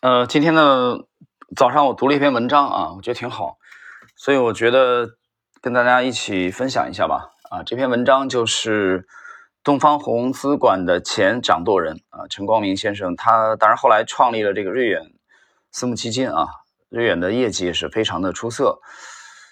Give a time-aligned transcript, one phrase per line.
[0.00, 0.98] 呃，今天呢
[1.56, 3.56] 早上我读了一篇文章啊，我觉得挺好，
[4.14, 5.16] 所以我觉得
[5.62, 7.30] 跟大家一起分享一下吧。
[7.50, 9.06] 啊，这篇文章就是
[9.64, 15.00] 东方红资管的前掌舵人啊，陈光明先生，他当然后来创立了这个瑞远
[15.72, 16.46] 私募基金啊，
[16.90, 18.80] 瑞远的业绩也是非常的出色。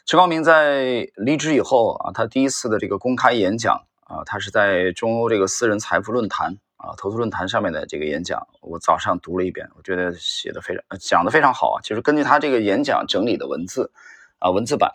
[0.05, 6.59] 陈光明在离职以后啊，他第一次的这个公开演讲啊，他是在中欧这个私人财富论坛。
[6.85, 11.81] 啊，投资论坛上面的这个演讲，我早上读了一遍，我觉得写的非常，讲的非常好啊。
[11.83, 13.91] 就是根据他这个演讲整理的文字，
[14.39, 14.91] 啊，文字版，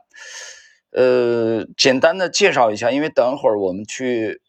[0.91, 4.41] 呃，简单的介绍一下，因为等会儿我们去，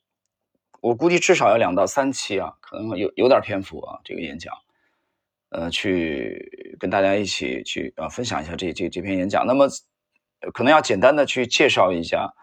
[0.83, 4.53] 我估计至少要两到三期啊，可能有有点篇幅啊，这个演讲，
[5.49, 9.47] 呃，去跟大家一起去啊分享一下这这这篇演讲。
[9.47, 9.67] 那么，
[10.53, 12.35] 可能要简单的去介绍一下。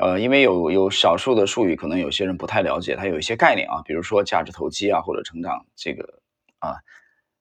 [0.00, 6.20] 呃，因为有有少数的术语，可能有些人不太了解，它有一些概念啊，比如说价值投机啊，或者成长这个
[6.60, 6.76] 啊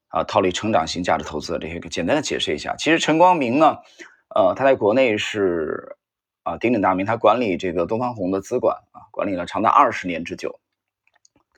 [0.07, 2.75] 啊套利成长型价值投资的这些，简单的解释一下。
[2.75, 3.77] 其实陈光明呢，
[4.35, 5.97] 呃，他在国内是
[6.41, 10.59] 啊鼎鼎大名，他管理这个东方红的资管啊，管理了长达二十年之久。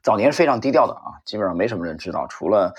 [0.03, 2.73] 早年是非常低调的啊，基本上没什么人知道，除了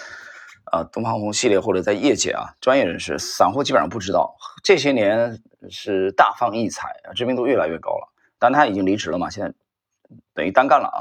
[0.72, 4.36] 呃东方红系列或者在业界啊专业人士，散户基本上不知道。
[4.62, 8.09] 这些年是大放异彩啊，知名度越来越高了。
[8.41, 9.30] 但他已经离职了嘛？
[9.30, 9.55] 现在
[10.34, 10.98] 等于单干了啊，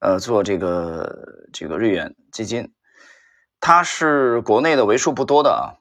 [0.00, 2.72] 呃，做这个这个瑞远基金，
[3.60, 5.78] 他是国内的为数不多的啊，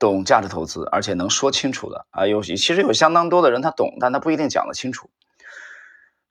[0.00, 2.26] 懂价值投资而且能说清楚的啊。
[2.26, 5.10] 有其实有相当多的人他懂，但他不一定讲得清楚。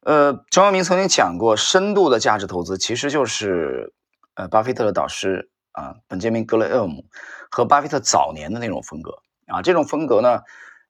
[0.02, 3.94] 呃，张阳明曾经讲过，深度的价值投资其实就是
[4.34, 7.06] 呃，巴菲特的导师啊，本杰明·格雷厄姆
[7.52, 9.62] 和巴菲特早年的那种风格啊。
[9.62, 10.42] 这种风格呢，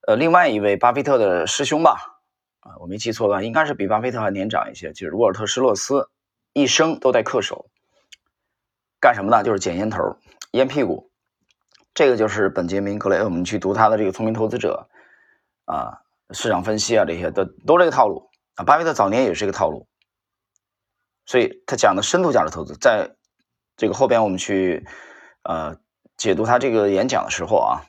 [0.07, 2.12] 呃，另外一位巴菲特的师兄吧。
[2.63, 6.09] 啊，我没记错的话，应该是比巴菲特还年长一些，就是沃尔特施洛斯，
[6.53, 7.69] 一生都在恪守，
[9.01, 9.43] 干什么呢？
[9.43, 10.17] 就是捡烟头、
[10.51, 11.09] 烟屁股。
[11.93, 14.87] 这个就是本杰明·格雷厄姆去读他的这个《聪明投资者》
[15.71, 18.63] 啊，市场分析啊这些都都这个套路啊。
[18.63, 19.85] 巴菲特早年也是这个套路，
[21.25, 23.11] 所以他讲的深度价值投资，在
[23.75, 24.87] 这个后边我们去
[25.43, 25.77] 呃
[26.17, 27.83] 解读他这个演讲的时候啊，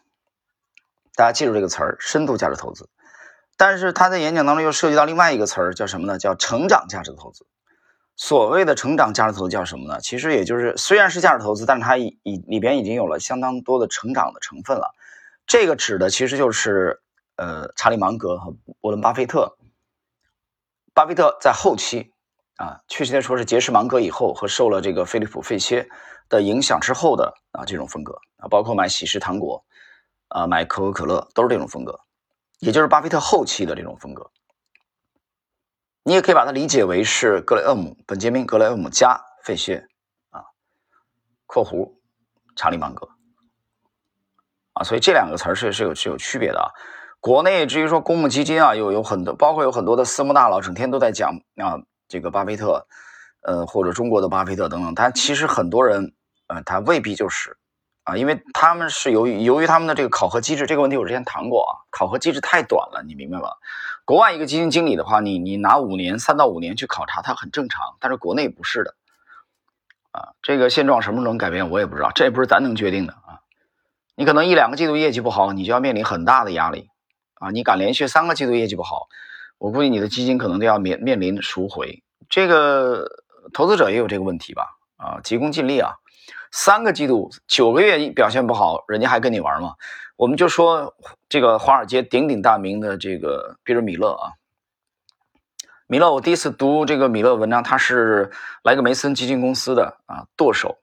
[1.15, 2.91] 大家记住这个词儿：深度价值投资。
[3.57, 6.19] 但是他在演讲当中又涉及到另外一个词儿，叫什么呢？
[6.19, 7.47] 叫成长价值投资。
[8.17, 10.01] 所谓的成长价值投资叫什么呢？
[10.01, 14.95] 其实也就是虽然是价值投资，但是它已里边已经有了相当多的成长的成分了。
[15.47, 17.03] 这个指的其实就是
[17.37, 19.57] 呃查理芒格和沃伦巴菲特。
[20.93, 22.13] 巴菲特在后期
[22.57, 25.89] 啊，确切的说是结识芒格以后和受了这个菲利普费切
[26.29, 29.65] 的影响之后的啊这种风格啊，包括买喜事糖果
[30.29, 31.99] 啊，买可口可乐都是这种风格。
[32.61, 34.31] 也就是巴菲特后期的这种风格，
[36.03, 39.87] 你也可以把它理解为是格雷厄姆、本杰明·格雷厄姆加费歇
[40.31, 40.45] 啊
[41.47, 41.95] （括弧
[42.57, 43.09] 查理芒格）
[44.75, 46.71] 啊，所以这两个词儿是是有是有区别的啊。
[47.21, 52.87] 国内至于说公募基金啊，有有很多，包括有很多的私募大佬，整天都在讲啊这个巴菲特，
[53.43, 56.15] 呃或者中国的巴菲特等等，但其实很多人
[56.47, 57.59] 呃他未必就是。
[58.05, 63.49] 啊，因为他们是由于由于他们的这个考核机制，这个问题我之前谈过啊，考核机制太短了，你明白吗？
[64.05, 68.95] 国外一个基金经理的话，你你拿五年三到五年去考察，他很正常，但是国内不是的，
[70.13, 73.41] 啊，这个现状什么时候能改变，我也不知道，这也不是咱能决定的啊。
[74.15, 76.91] 你可能一两个季度业绩不好，你就要面临很大的压力
[77.37, 77.51] 啊。
[77.51, 79.09] 你敢连续三个季度业绩不好，
[79.57, 82.03] 我估计你的基金可能都要面面临赎回。
[82.29, 84.77] 这个投资者也有这个问题吧？
[84.99, 85.95] 啊，急功近利啊。
[86.57, 89.75] 三个季度九个月表现不好，人家还跟你玩吗？
[90.15, 90.95] 我们就说
[91.29, 94.31] 这个华尔街鼎鼎大名的这个比尔·米勒啊，
[95.89, 98.31] 米勒，我第一次读这个米勒文章，他是
[98.63, 100.79] 莱格梅森基金公司的啊舵手，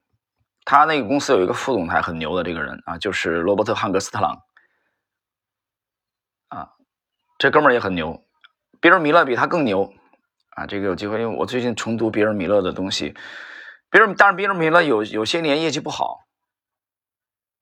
[0.65, 4.41] 他那个公司有一个副总裁很牛的这个人啊，就是罗伯特·汉格斯特朗
[6.49, 6.73] 啊，
[7.37, 8.21] 这哥们儿也很牛，
[8.81, 9.93] 比尔·米勒比他更牛
[10.49, 13.15] 啊，这个有机会，因为我最近重读比尔·米勒的东西。
[13.91, 16.25] 比如，当然，比如米勒有有些年业绩不好，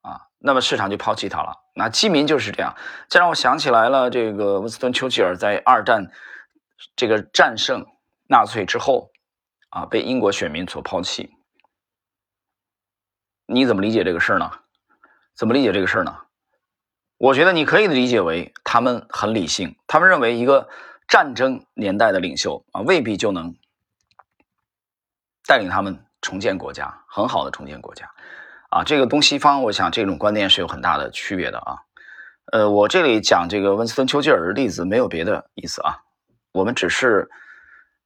[0.01, 1.57] 啊，那么市场就抛弃他了。
[1.73, 2.77] 那基民就是这样，
[3.09, 6.11] 这让我想起来了，这个温斯顿·丘吉尔在二战
[6.95, 7.83] 这个战胜
[8.27, 9.11] 纳粹之后，
[9.69, 11.31] 啊，被英国选民所抛弃。
[13.47, 14.51] 你怎么理解这个事儿呢？
[15.33, 16.25] 怎么理解这个事儿呢？
[17.17, 20.69] 我觉得你可以理解为他们很理性，他们认为一个
[21.07, 23.55] 战争年代的领袖啊，未必就能
[25.47, 26.05] 带领他们。
[26.21, 28.11] 重建国家，很好的重建国家，
[28.69, 31.77] 啊，这个东西方，我想这种观念是有很大的区别的啊。
[32.51, 36.01] 呃，我这里讲这个温斯顿·丘吉尔的例子，没有别的意思啊，
[36.51, 37.29] 我们只是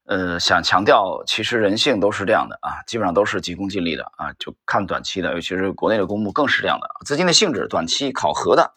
[0.05, 8.73] 呃，想强调，其实人性都是这样的啊，基本上都是急功近利的啊，就看短期的，尤其是国内的公募更是这样的，资金的性质短期考核的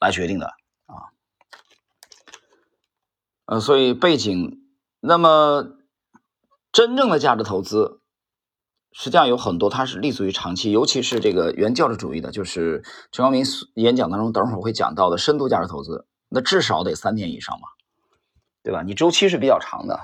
[0.00, 0.46] 来决定的
[0.86, 1.14] 啊。
[3.44, 4.60] 呃，所以背景，
[4.98, 5.76] 那么
[6.72, 8.00] 真正的价值投资，
[8.98, 12.82] 实际上有很多，它是立足于长期，尤其是这个原教旨主义的，就是
[13.12, 13.44] 陈光明
[13.74, 17.68] 演讲当中等会儿会讲到的深度价值投资，那至少得三年以上嘛，
[18.62, 18.82] 对吧？
[18.82, 20.00] 你周期是比较长的。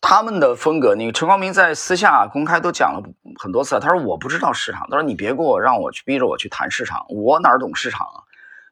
[0.00, 3.02] 他们的风格，你陈光明在私下公开都讲了
[3.38, 3.78] 很多次。
[3.78, 8.24] 他说：“我不知道市场，他说你别给我让我去逼着我去谈市场，我哪懂市场啊？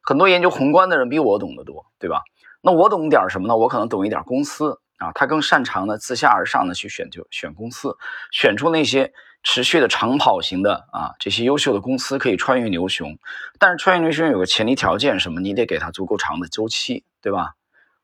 [0.02, 2.22] 很多研究宏观的人比我懂得多，对吧？
[2.62, 3.54] 那我懂点什么呢？
[3.54, 7.96] 我可能懂一点公司啊，他更擅长的自下而上的去选就选公司，
[8.30, 9.12] 选出那些
[9.42, 13.18] 持续的长跑型的啊，这些优秀的公司可以穿越牛熊。
[13.58, 15.40] 但是穿越牛熊有个前提条件，什么？
[15.40, 17.54] 你得给他足够长的周期，对吧？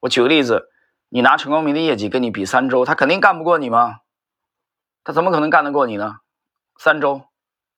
[0.00, 0.70] 我举个例子。”
[1.11, 4.00] 你拿陈光明的业绩跟你比三周，他肯定干不过你吗？
[5.05, 6.17] 他怎么可能干得过你呢？
[6.76, 7.29] 三周，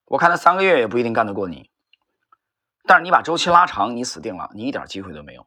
[0.07, 1.69] 我看他三个月也不一定干得过你。
[2.85, 5.45] 但是你把周期拉长，你死定了，你一点机会都没有。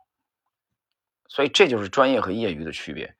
[1.27, 3.15] 所以这就是专业和业余的区别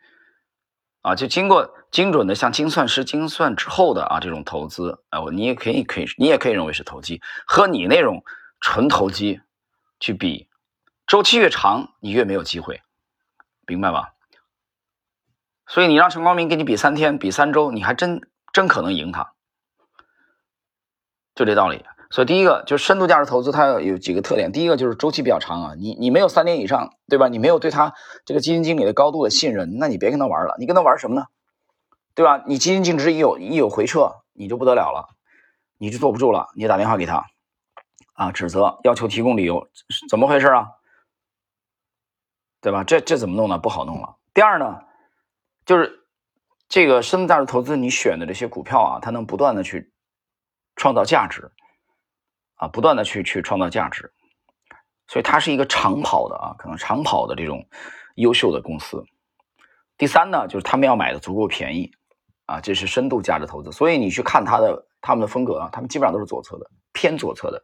[1.01, 1.15] 啊！
[1.15, 8.23] 就经过精准的像精算师精算之后的啊这种投资啊，我你也可以可以你也可以认为是投机，和你那种
[8.59, 9.41] 纯投机
[9.99, 10.49] 去比，
[11.07, 12.81] 周期越长，你越没有机会，
[13.65, 14.13] 明白吧？
[15.67, 18.21] 所以你让陈光明跟你比三天、比三周，你还真
[18.51, 19.33] 真可能赢他，
[21.35, 21.85] 就这道理。
[22.09, 24.51] 所以第一个就是深度价值投资，它有几个特点。
[24.51, 27.27] 第一个就是周期比较长啊，你你没有三年以上，对吧？
[27.27, 27.93] 你没有对他
[28.25, 30.55] 这个基金经理的高度的信任，那你别跟他玩了。
[30.57, 31.27] 你跟他玩什么呢？
[32.15, 32.43] 对吧？
[32.47, 35.09] 你基金净值一有一有回撤，你就不得了了，
[35.77, 37.27] 你就坐不住了，你打电话给他
[38.13, 39.67] 啊，指责，要求提供理由，
[40.09, 40.67] 怎么回事啊？
[42.59, 42.83] 对吧？
[42.83, 43.59] 这这怎么弄呢？
[43.59, 44.15] 不好弄了。
[44.33, 44.81] 第二呢？
[45.65, 46.07] 就是
[46.67, 49.93] 这个深度价值投资，你选的这些股票啊，它能不断的去
[50.75, 51.51] 创造价值
[52.59, 54.13] 啊，不断的去去创造价值，
[55.07, 57.65] 所以它是一个长跑的啊，可能长跑的这种
[58.15, 59.03] 优秀的公司。
[59.97, 61.89] 第三呢，就是他们要买的足够便宜
[62.45, 63.71] 啊，这是深度价值投资。
[63.71, 67.63] 所以你去看它的他们的风格啊，他们基本上都是左侧的，偏左侧的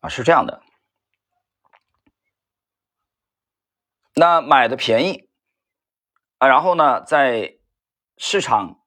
[0.00, 0.62] 啊，是这样的。
[4.14, 5.30] 那买的便宜。
[6.38, 7.54] 啊，然后呢，在
[8.18, 8.80] 市场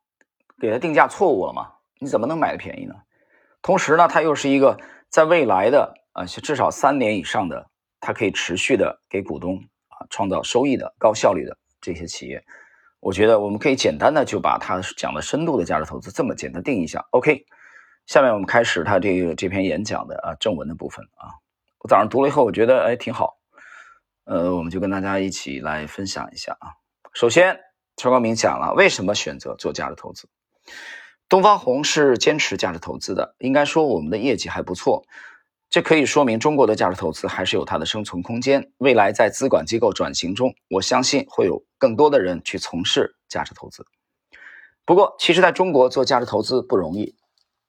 [0.60, 1.72] 给它定价错误了嘛？
[2.00, 2.96] 你怎么能买的便宜呢？
[3.66, 4.78] 同时呢，它又是一个
[5.10, 7.68] 在未来的啊，至少三年以上的，
[8.00, 9.58] 它可以持续的给股东
[9.88, 12.46] 啊创造收益的高效率的这些企业，
[13.00, 17.04] 我觉得我们可以简单的就把它讲的深度的价值投资这么简单定义一下。
[17.10, 17.44] OK，
[18.06, 21.34] 下面我们开始他这个这篇演讲的啊正文的部分啊。
[21.80, 23.40] 我早上读了以后，我觉得哎挺好，
[24.26, 26.70] 呃，我们就跟大家一起来分享一下啊。
[27.16, 27.60] 首先，
[27.98, 30.30] 陈光明讲了为什么选择做价值投资。
[31.28, 35.04] 东方红是坚持价值投资的，应该说我们的业绩还不错，
[35.70, 38.72] 这可以说明中国的价值投资还是有它的生存空间。
[38.78, 43.86] 未来在资管机构转型中，我相信会有更多的人去从事价值投资。
[44.86, 47.16] 不过，其实在中国做价值投资不容易。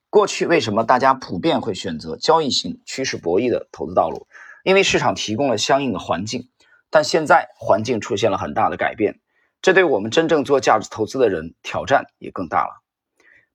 [0.09, 4.27] 过去为什么大家普遍会选择交易性、趋势博弈的投资道路？
[4.63, 6.49] 因为市场提供了相应的环境，
[6.91, 9.19] 但现在环境出现了很大的改变。
[9.61, 12.83] 这对我们真正做价值投资的人挑战也更大了。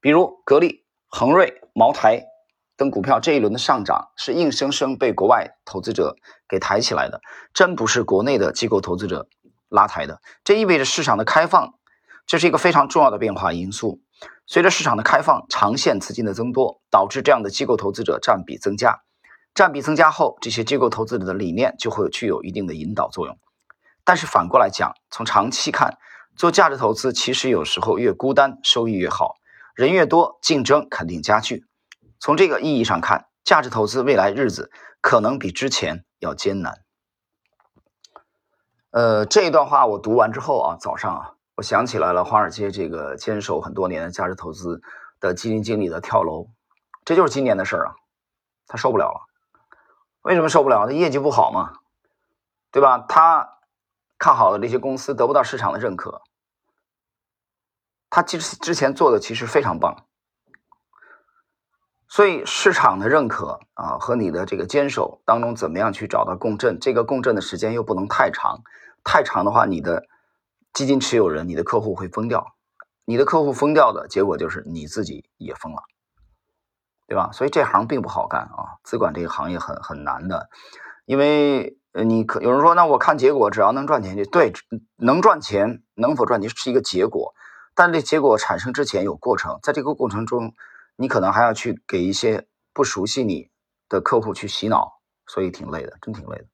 [0.03, 2.25] 比如格力、恒瑞、茅台
[2.77, 6.17] 等股票这一轮的上涨，是硬生生被国外投资者
[6.49, 7.21] 给抬起来的，
[7.55, 9.29] 真不是国内的机构投资者
[9.69, 10.21] 拉抬的。
[10.43, 11.75] 这意味着市场的开放，
[12.27, 14.01] 这是一个非常重要的变化因素。
[14.49, 19.03] 随着市场的开放，长线资金的增多，导致这样的机构投资者占比增加。
[19.55, 23.39] 占比增加后，这些机构投资者的理念就会具有一定的引导作用。
[24.03, 25.97] 但是反过来讲，从长期看，
[26.35, 29.37] 做价值投资其实有时候越孤单，收益越好。
[29.75, 31.65] 人越多，竞争肯定加剧。
[32.19, 36.83] 从这个意义上看，价值投资未来日子可能比之前要艰难。
[38.91, 44.83] 呃，这一段话我读完之后啊，早上啊，我想起来了华尔街这个坚守很多年的价值投资
[45.19, 46.49] 的基金经理的跳楼，
[47.05, 47.95] 这就是今年的事儿啊，
[48.67, 49.29] 他受不了了。
[50.23, 50.87] 为什么受不了？
[50.87, 51.73] 他业绩不好嘛，
[52.71, 52.99] 对吧？
[53.09, 53.49] 他。
[54.19, 56.23] 看好的这些公司得不到市场的认可，
[58.15, 60.05] 他其实之前做的其实非常棒，
[62.07, 66.79] 所以市场的认可啊和你的这个坚守当中怎么样去找到共振？
[66.79, 68.61] 这个共振的时间又不能太长，
[69.03, 70.05] 太长的话，你的
[70.75, 72.55] 基金持有人、你的客户会疯掉，
[73.07, 75.83] 你的客户疯掉的结果就是你自己也疯了，
[77.09, 77.31] 对吧？
[77.33, 80.51] 所以这行并不好干啊，资管这个行业很很难的，
[81.07, 81.79] 因为。
[81.95, 84.51] 呃，你可有人说，那我看结果，只要能赚钱就对，
[84.97, 87.35] 能赚钱，能否赚钱是一个结果，
[87.75, 90.55] 但这结果产生之前有过程，在这个过程中，
[90.97, 93.51] 你可能还要去给一些不熟悉你
[93.89, 96.47] 的客户去洗脑，所以挺累的，真挺累的。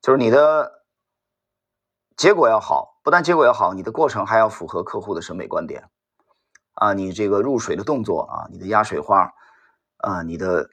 [0.00, 0.84] 就是你的
[2.16, 5.88] 结果要好，不但结果要好，你的过程还要符合客户的审美观点
[6.74, 9.32] 啊，你这个入水的动作啊，你的压水花
[9.98, 10.70] 啊，你的。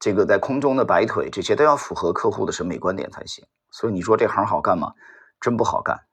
[0.00, 3.44] 这个在空中的摆腿，这些都要符合客户的审美观点才行。
[3.72, 4.94] 所以你说这行好干吗？
[5.40, 6.06] 真不好干。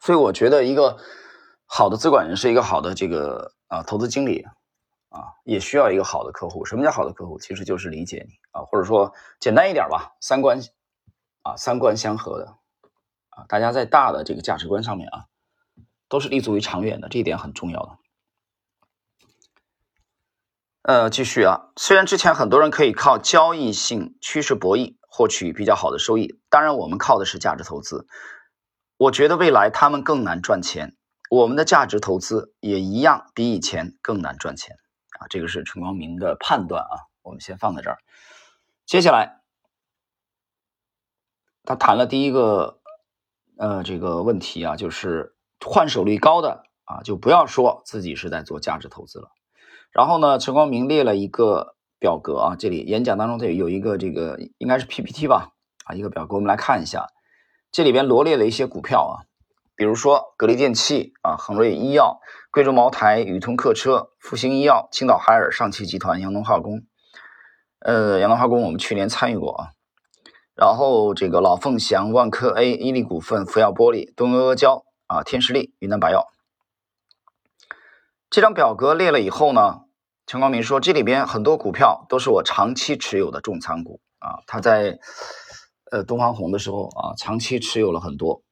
[0.00, 0.96] 所以我觉得一个
[1.66, 4.44] 好的资管人是一个好的这个啊投资经理
[5.10, 6.64] 啊，也需要一个好的客户。
[6.64, 7.38] 什么叫好的客户？
[7.38, 10.60] 其实就是理解你啊，或者说简单一点吧，三观
[11.42, 12.56] 啊三观相合的
[13.28, 15.26] 啊，大家在大的这个价值观上面啊，
[16.08, 17.98] 都是立足于长远的，这一点很重要的。
[20.82, 21.70] 呃，继续啊。
[21.76, 28.06] 虽然之前很多人可以靠交易性趋势博弈获取比较好的收益，当然我们靠的是价值投资。
[29.00, 30.94] 我觉得未来他们更难赚钱，
[31.30, 34.76] 我们的价值投资也一样比以前更难赚钱
[35.18, 35.26] 啊。
[35.30, 37.08] 这个是陈光明的判断啊。
[37.22, 37.96] 我们先放在这儿。
[38.84, 39.40] 接下来，
[41.64, 42.80] 他谈了第一个
[43.56, 49.30] 呃这个问题啊，就是换手率高的啊，就不要说自己是在做价值投资了。
[49.92, 55.52] 然后呢，陈光明列了一个表格啊，这里演讲当中它有一个这个应该是 PPT 吧
[55.86, 57.06] 啊，一个表格，我们来看一下，
[57.72, 59.14] 这里边罗列了一些股票啊，
[59.76, 66.82] 比如说格力电器啊、恒瑞医药、贵州茅台、宇通客车、复星医药、青岛海尔、上汽集团、扬东化工，
[67.78, 69.68] 呃，扬东化工我们去年参与过啊，
[70.56, 76.26] 然后这个老凤祥、万科 A、伊利股份、福耀玻璃、东阿阿胶啊、天士力、云南白药。
[78.28, 79.82] 这张表格列了以后呢，
[80.26, 84.42] 陈光明说，这里边很多股票都是我长期持有的重仓股啊。
[84.46, 84.98] 他在
[85.90, 88.42] 呃东方红的时候啊，长期持有了很多。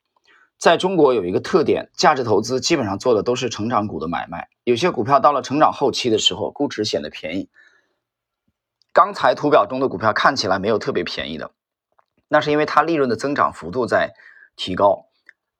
[0.59, 4.49] 在中国有一个特点，价值投资基本上做的都是成长股的买卖。
[4.65, 7.49] 有些股票到了成长后期的时候，估值显得便宜。
[8.93, 11.53] 刚才图表中的股票看起来没有特别便宜的，
[12.27, 14.15] 那是因为它利润的增长幅度在
[14.57, 15.07] 提高。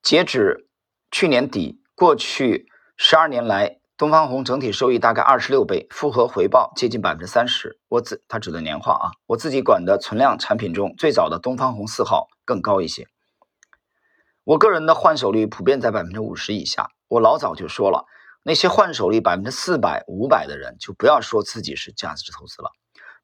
[0.03, 0.69] 截止
[1.11, 3.79] 去年底，过去十二年来。
[3.99, 7.81] 东方红整体收益大概二十六倍，复合回报接近百分之三十。
[7.89, 13.09] 我自它指的年化啊，我自己管的存量产品中，最早的东方红四号更高一些。
[14.45, 16.91] 我个人的换手率普遍在百分之五十以下。
[17.09, 18.07] 我老早就说了，
[18.45, 22.71] 那些换手率百分之四百、五百的人，就不要说自己是价值投资了。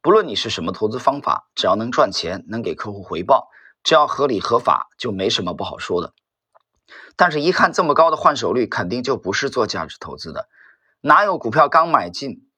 [0.03, 3.49] 不论你是什么投资方法，只要能赚钱，能给客户回报，
[3.85, 6.15] 只要合理合法，就没什么不好说的。
[7.15, 10.49] 但是，一看这么高的换手率，肯定就不是做价值投资的。
[11.07, 12.49] 哪有股票刚买进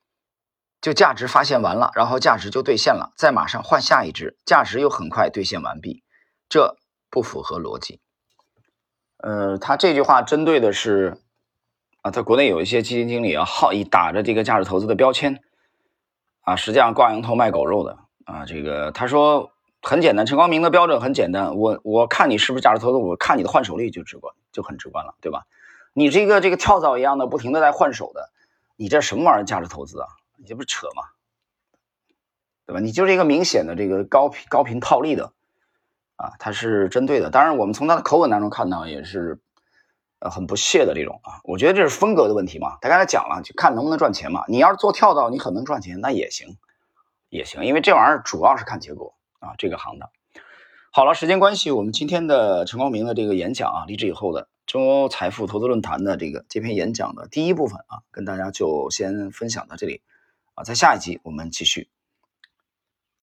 [0.81, 6.05] 就价值发现完了，然后价值就兑现了，再马上换下一只，价值又很快兑现完毕，
[6.49, 6.77] 这
[7.11, 8.01] 不符合逻辑。
[9.17, 11.21] 呃，他这句话针对的是
[12.03, 15.43] 啊，在国内有一些基金经理啊，好以打着这个价值投资的标签
[16.43, 18.47] 啊，实际上挂羊头卖狗肉的啊。
[18.47, 19.51] 这个他说
[19.83, 25.47] 很简单，陈光明的标准很简单，我我看你是不是价值投资，我看你的换手率就直观，就很直观了，对吧？
[25.95, 28.31] 你这个这个跳蚤一样的，不停的在换手的。
[28.77, 30.07] 你这什么玩意儿价值投资啊？
[30.39, 31.03] 你这不是扯吗？
[32.67, 32.81] 对吧？
[32.81, 35.33] 你就是一个明显的这个高频高频套利的
[36.17, 37.31] 啊，它是针对的。
[37.31, 39.41] 当然，我们从他的口吻当中看到也是
[40.19, 41.41] 呃很不屑的这种啊。
[41.45, 42.77] 我觉得这是风格的问题嘛。
[42.81, 44.45] 他刚才讲了，就看能不能赚钱嘛。
[44.49, 46.59] 你要是做跳蚤，你很能赚钱，那也行，
[47.29, 49.55] 也行，因为这玩意儿主要是看结果啊。
[49.59, 50.11] 这个行当
[50.93, 54.49] 好了，时间关系，我们今天的陈光明的这个演讲啊，离职以后的。
[54.67, 60.03] 中欧财富投资论坛的这个这篇演讲的第一部分啊，跟大家就先分享到这里
[60.55, 61.89] 啊，在下一集我们继续。